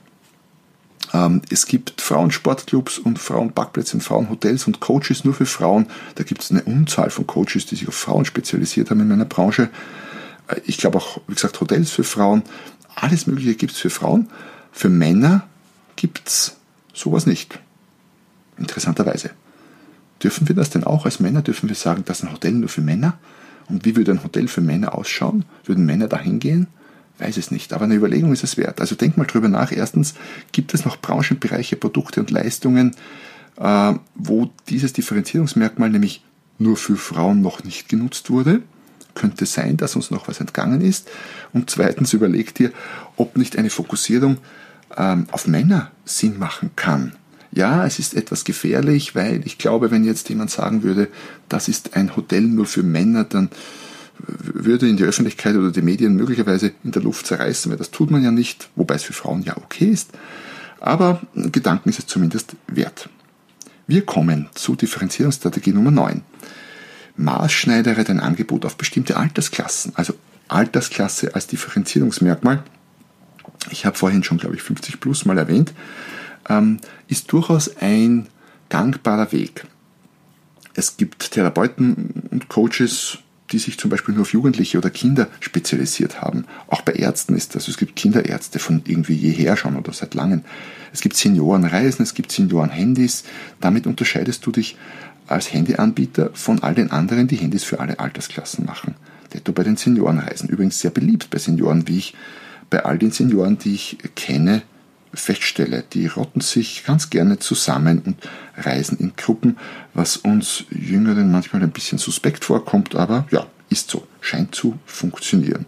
[1.13, 5.87] Ähm, es gibt Frauensportclubs und Frauenparkplätze und Frauenhotels und Coaches nur für Frauen.
[6.17, 9.25] Da gibt es eine Unzahl von Coaches, die sich auf Frauen spezialisiert haben in meiner
[9.25, 9.71] Branche.
[10.49, 12.43] Äh, ich glaube auch, wie gesagt, Hotels für Frauen.
[12.95, 14.29] Alles Mögliche gibt es für Frauen.
[14.73, 15.47] Für Männer
[15.97, 16.57] gibt es
[16.93, 17.59] sowas nicht.
[18.59, 19.31] Interessanterweise.
[20.23, 21.43] Dürfen wir das denn auch als Männer?
[21.43, 23.19] Dürfen wir sagen, das ist ein Hotel nur für Männer?
[23.69, 25.45] Und wie würde ein Hotel für Männer ausschauen?
[25.65, 26.67] Würden Männer da hingehen?
[27.19, 28.81] Weiß es nicht, aber eine Überlegung ist es wert.
[28.81, 29.73] Also denk mal drüber nach.
[29.73, 30.15] Erstens,
[30.53, 32.95] gibt es noch Branchenbereiche, Produkte und Leistungen,
[33.59, 36.25] äh, wo dieses Differenzierungsmerkmal nämlich
[36.59, 38.63] nur für Frauen noch nicht genutzt wurde?
[39.15, 41.11] Könnte sein, dass uns noch was entgangen ist.
[41.53, 42.73] Und zweitens, überleg dir,
[43.17, 44.39] ob nicht eine Fokussierung
[44.97, 47.13] ähm, auf Männer Sinn machen kann.
[47.53, 51.09] Ja, es ist etwas gefährlich, weil ich glaube, wenn jetzt jemand sagen würde,
[51.49, 53.49] das ist ein Hotel nur für Männer, dann
[54.19, 58.11] würde in die Öffentlichkeit oder die Medien möglicherweise in der Luft zerreißen, weil das tut
[58.11, 60.11] man ja nicht, wobei es für Frauen ja okay ist.
[60.81, 63.09] Aber Gedanken ist es zumindest wert.
[63.87, 66.23] Wir kommen zu Differenzierungsstrategie Nummer 9.
[67.17, 70.15] Maßschneidere dein Angebot auf bestimmte Altersklassen, also
[70.49, 72.63] Altersklasse als Differenzierungsmerkmal.
[73.71, 75.73] Ich habe vorhin schon, glaube ich, 50 plus mal erwähnt
[76.49, 78.27] ähm, ist durchaus ein
[78.69, 79.67] gangbarer Weg.
[80.75, 83.19] Es gibt Therapeuten und Coaches,
[83.51, 86.45] die sich zum Beispiel nur auf Jugendliche oder Kinder spezialisiert haben.
[86.69, 87.67] Auch bei Ärzten ist das.
[87.69, 90.43] Es gibt Kinderärzte von irgendwie jeher schon oder seit langem.
[90.93, 93.25] Es gibt Seniorenreisen, es gibt Seniorenhandys.
[93.61, 94.77] Damit unterscheidest du dich
[95.27, 98.95] als Handyanbieter von all den anderen, die Handys für alle Altersklassen machen.
[99.33, 100.49] Detto bei den Seniorenreisen.
[100.49, 102.15] Übrigens sehr beliebt bei Senioren, wie ich
[102.71, 104.63] bei all den Senioren, die ich kenne,
[105.15, 108.17] feststelle, die rotten sich ganz gerne zusammen und
[108.57, 109.57] reisen in Gruppen,
[109.95, 115.67] was uns Jüngeren manchmal ein bisschen suspekt vorkommt, aber ja, ist so, scheint zu funktionieren.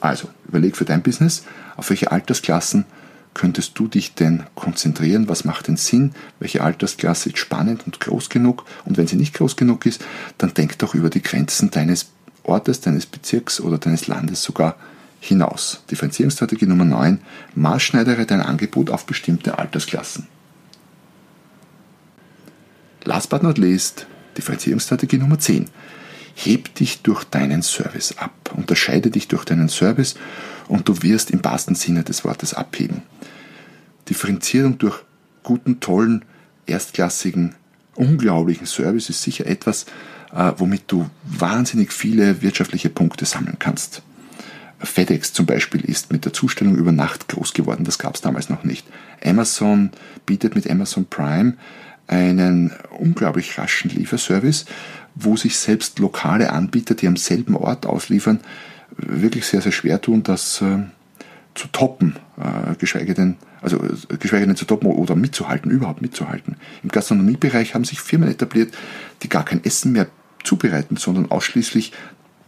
[0.00, 1.44] Also, überleg für dein Business,
[1.76, 2.84] auf welche Altersklassen
[3.34, 5.28] könntest du dich denn konzentrieren?
[5.28, 6.12] Was macht denn Sinn?
[6.38, 8.64] Welche Altersklasse ist spannend und groß genug?
[8.86, 10.02] Und wenn sie nicht groß genug ist,
[10.38, 12.06] dann denk doch über die Grenzen deines
[12.44, 14.76] Ortes, deines Bezirks oder deines Landes sogar
[15.26, 15.82] hinaus.
[15.90, 17.20] Differenzierungsstrategie Nummer 9.
[17.54, 20.26] Maßschneidere dein Angebot auf bestimmte Altersklassen.
[23.04, 25.66] Last but not least, Differenzierungsstrategie Nummer 10.
[26.34, 28.32] Heb dich durch deinen Service ab.
[28.54, 30.16] Unterscheide dich durch deinen Service
[30.68, 33.02] und du wirst im wahrsten Sinne des Wortes abheben.
[34.08, 35.02] Differenzierung durch
[35.42, 36.24] guten, tollen,
[36.66, 37.54] erstklassigen,
[37.94, 39.86] unglaublichen Service ist sicher etwas,
[40.34, 44.02] äh, womit du wahnsinnig viele wirtschaftliche Punkte sammeln kannst.
[44.80, 47.84] FedEx zum Beispiel ist mit der Zustellung über Nacht groß geworden.
[47.84, 48.86] Das gab es damals noch nicht.
[49.24, 49.90] Amazon
[50.26, 51.54] bietet mit Amazon Prime
[52.06, 54.66] einen unglaublich raschen Lieferservice,
[55.14, 58.40] wo sich selbst lokale Anbieter, die am selben Ort ausliefern,
[58.96, 60.78] wirklich sehr, sehr schwer tun, das äh,
[61.54, 66.56] zu toppen, äh, geschweige denn, also äh, geschweige denn zu toppen oder mitzuhalten, überhaupt mitzuhalten.
[66.82, 68.74] Im Gastronomiebereich haben sich Firmen etabliert,
[69.22, 70.06] die gar kein Essen mehr
[70.44, 71.92] zubereiten, sondern ausschließlich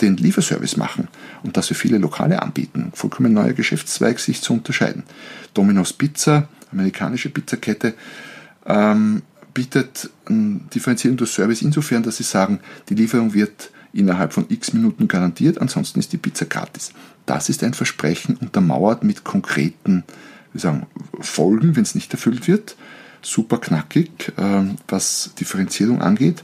[0.01, 1.09] den Lieferservice machen
[1.43, 2.93] und das für viele Lokale anbieten.
[2.95, 5.03] Vollkommen neuer Geschäftszweig, sich zu unterscheiden.
[5.55, 7.95] Domino's Pizza, amerikanische Pizzakette,
[8.67, 9.23] ähm,
[9.55, 15.09] bietet Differenzierung durch Service insofern, dass sie sagen, die Lieferung wird innerhalb von x Minuten
[15.09, 16.93] garantiert, ansonsten ist die Pizza gratis.
[17.27, 20.05] Das ist ein Versprechen untermauert mit konkreten
[20.53, 20.87] wir sagen,
[21.21, 22.77] Folgen, wenn es nicht erfüllt wird.
[23.23, 26.43] Super knackig, äh, was Differenzierung angeht.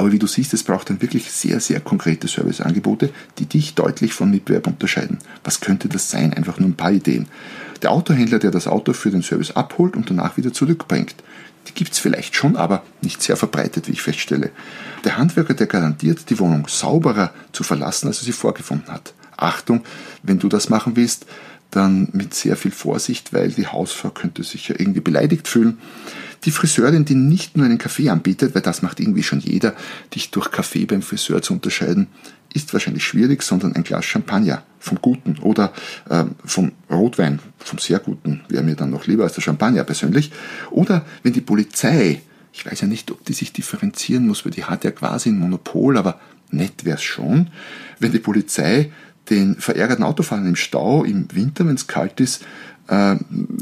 [0.00, 4.14] Aber wie du siehst, es braucht dann wirklich sehr, sehr konkrete Serviceangebote, die dich deutlich
[4.14, 5.18] von Mitbewerb unterscheiden.
[5.44, 6.32] Was könnte das sein?
[6.32, 7.28] Einfach nur ein paar Ideen.
[7.82, 11.16] Der Autohändler, der das Auto für den Service abholt und danach wieder zurückbringt.
[11.68, 14.52] Die gibt es vielleicht schon, aber nicht sehr verbreitet, wie ich feststelle.
[15.04, 19.12] Der Handwerker, der garantiert, die Wohnung sauberer zu verlassen, als er sie vorgefunden hat.
[19.36, 19.82] Achtung,
[20.22, 21.26] wenn du das machen willst,
[21.70, 25.78] dann mit sehr viel Vorsicht, weil die Hausfrau könnte sich ja irgendwie beleidigt fühlen.
[26.44, 29.74] Die Friseurin, die nicht nur einen Kaffee anbietet, weil das macht irgendwie schon jeder,
[30.14, 32.08] dich durch Kaffee beim Friseur zu unterscheiden,
[32.52, 35.72] ist wahrscheinlich schwierig, sondern ein Glas Champagner vom Guten oder
[36.08, 40.32] äh, vom Rotwein, vom sehr Guten, wäre mir dann noch lieber als der Champagner persönlich.
[40.70, 44.64] Oder wenn die Polizei, ich weiß ja nicht, ob die sich differenzieren muss, weil die
[44.64, 46.18] hat ja quasi ein Monopol, aber
[46.50, 47.50] nett wäre es schon,
[47.98, 48.90] wenn die Polizei
[49.28, 52.42] den verärgerten Autofahrern im Stau im Winter, wenn es kalt ist,
[52.88, 53.16] äh,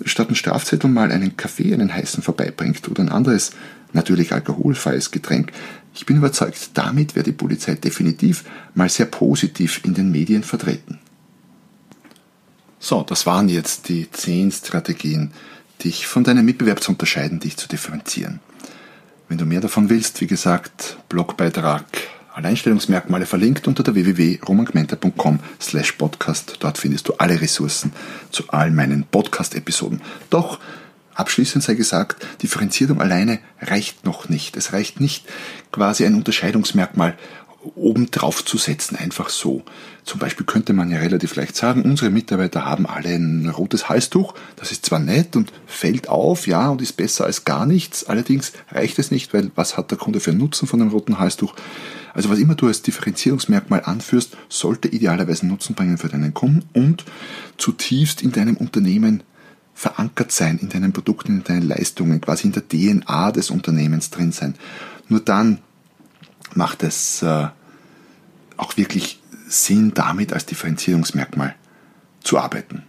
[0.04, 3.52] statt einen Strafzettel mal einen Kaffee, einen heißen vorbeibringt oder ein anderes,
[3.92, 5.52] natürlich alkoholfreies Getränk.
[5.94, 8.44] Ich bin überzeugt, damit wäre die Polizei definitiv
[8.74, 10.98] mal sehr positiv in den Medien vertreten.
[12.78, 15.32] So, das waren jetzt die zehn Strategien,
[15.82, 18.40] dich von deinem Mitbewerb zu unterscheiden, dich zu differenzieren.
[19.28, 21.84] Wenn du mehr davon willst, wie gesagt, Blogbeitrag
[22.38, 26.58] Alleinstellungsmerkmale verlinkt unter der www.romangmenta.com slash podcast.
[26.60, 27.92] Dort findest du alle Ressourcen
[28.30, 30.00] zu all meinen Podcast-Episoden.
[30.30, 30.60] Doch
[31.14, 34.56] Abschließend sei gesagt, Differenzierung alleine reicht noch nicht.
[34.56, 35.26] Es reicht nicht,
[35.72, 37.18] quasi ein Unterscheidungsmerkmal
[37.74, 39.64] obendrauf zu setzen, einfach so.
[40.04, 44.34] Zum Beispiel könnte man ja relativ leicht sagen, unsere Mitarbeiter haben alle ein rotes Halstuch.
[44.54, 48.04] Das ist zwar nett und fällt auf, ja, und ist besser als gar nichts.
[48.04, 51.18] Allerdings reicht es nicht, weil was hat der Kunde für einen Nutzen von einem roten
[51.18, 51.54] Halstuch?
[52.14, 57.04] Also was immer du als Differenzierungsmerkmal anführst, sollte idealerweise Nutzen bringen für deinen Kunden und
[57.56, 59.22] zutiefst in deinem Unternehmen
[59.74, 64.32] verankert sein, in deinen Produkten, in deinen Leistungen, quasi in der DNA des Unternehmens drin
[64.32, 64.54] sein.
[65.08, 65.58] Nur dann
[66.54, 67.48] macht es äh,
[68.56, 71.54] auch wirklich Sinn, damit als Differenzierungsmerkmal
[72.22, 72.82] zu arbeiten.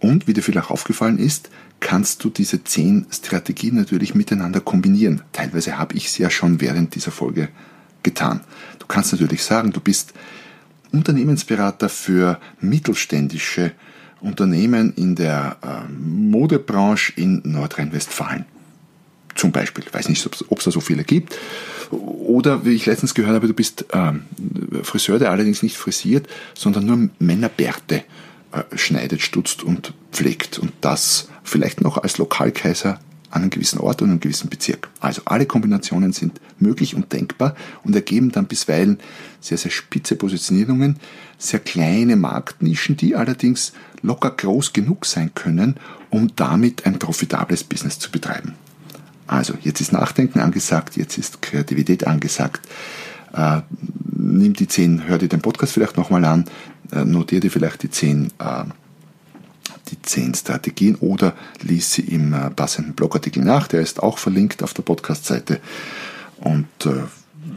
[0.00, 1.48] Und wie dir vielleicht aufgefallen ist,
[1.80, 5.22] kannst du diese zehn Strategien natürlich miteinander kombinieren.
[5.32, 7.48] Teilweise habe ich es ja schon während dieser Folge
[8.04, 8.40] getan.
[8.78, 10.14] Du kannst natürlich sagen, du bist
[10.92, 13.72] Unternehmensberater für mittelständische
[14.20, 18.46] Unternehmen in der äh, Modebranche in Nordrhein-Westfalen.
[19.34, 19.84] Zum Beispiel.
[19.84, 21.36] Ich weiß nicht, ob es da so viele gibt.
[21.90, 24.22] Oder wie ich letztens gehört habe, du bist ähm,
[24.82, 28.04] Friseur, der allerdings nicht frisiert, sondern nur Männerbärte
[28.52, 30.58] äh, schneidet, stutzt und pflegt.
[30.58, 33.00] Und das vielleicht noch als Lokalkaiser
[33.34, 34.88] an einem gewissen Ort und einem gewissen Bezirk.
[35.00, 38.98] Also alle Kombinationen sind möglich und denkbar und ergeben dann bisweilen
[39.40, 41.00] sehr, sehr spitze Positionierungen,
[41.36, 45.76] sehr kleine Marktnischen, die allerdings locker groß genug sein können,
[46.10, 48.54] um damit ein profitables Business zu betreiben.
[49.26, 52.60] Also jetzt ist Nachdenken angesagt, jetzt ist Kreativität angesagt.
[53.32, 53.62] Äh,
[54.12, 56.44] nimm die zehn, hör dir den Podcast vielleicht nochmal an,
[56.92, 58.64] äh, notier dir vielleicht die zehn äh,
[59.88, 63.68] die zehn Strategien oder lies sie im äh, passenden Blogartikel nach.
[63.68, 65.60] Der ist auch verlinkt auf der Podcast-Seite.
[66.38, 67.02] Und äh,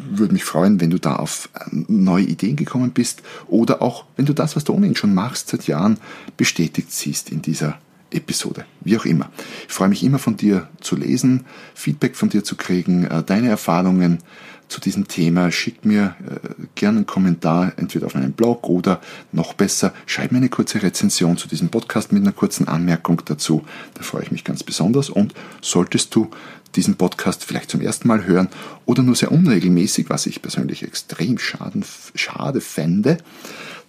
[0.09, 4.25] würde mich freuen, wenn du da auf äh, neue Ideen gekommen bist oder auch, wenn
[4.25, 5.97] du das, was du ohnehin schon machst, seit Jahren
[6.35, 7.77] bestätigt siehst in dieser
[8.11, 8.65] Episode.
[8.81, 9.29] Wie auch immer.
[9.67, 13.49] Ich freue mich immer von dir zu lesen, Feedback von dir zu kriegen, äh, deine
[13.49, 14.19] Erfahrungen
[14.67, 19.01] zu diesem Thema, schick mir äh, gerne einen Kommentar, entweder auf meinem Blog oder
[19.31, 23.63] noch besser, schreib mir eine kurze Rezension zu diesem Podcast mit einer kurzen Anmerkung dazu.
[23.93, 25.09] Da freue ich mich ganz besonders.
[25.09, 26.29] Und solltest du
[26.75, 28.49] diesen Podcast vielleicht zum ersten Mal hören
[28.85, 33.17] oder nur sehr unregelmäßig, was ich persönlich extrem schaden, schade fände,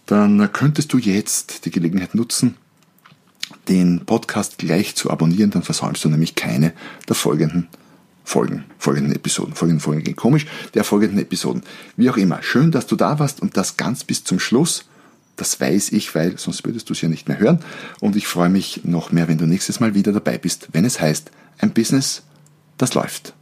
[0.06, 2.56] dann könntest du jetzt die Gelegenheit nutzen,
[3.68, 6.72] den Podcast gleich zu abonnieren, dann versäumst du nämlich keine
[7.08, 7.68] der folgenden
[8.28, 11.62] Folgen, folgenden Episoden, folgenden Folgen gehen komisch, der folgenden Episoden.
[11.96, 14.84] Wie auch immer, schön, dass du da warst und das ganz bis zum Schluss.
[15.36, 17.60] Das weiß ich, weil sonst würdest du es ja nicht mehr hören.
[18.00, 21.00] Und ich freue mich noch mehr, wenn du nächstes Mal wieder dabei bist, wenn es
[21.00, 22.22] heißt, ein Business,
[22.76, 23.32] das läuft.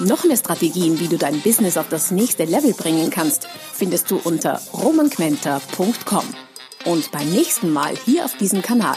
[0.00, 4.16] Noch mehr Strategien, wie du dein Business auf das nächste Level bringen kannst, findest du
[4.16, 6.24] unter romanquenter.com.
[6.84, 8.96] Und beim nächsten Mal hier auf diesem Kanal